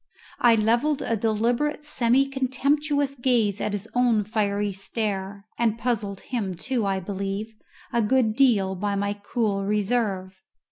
[0.39, 6.55] I levelled a deliberate semi contemptuous gaze at his own fiery stare, and puzzled him,
[6.55, 7.53] too, I believe,
[7.93, 10.41] a good deal by my cool reserve.